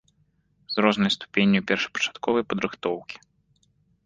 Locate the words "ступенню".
1.17-1.61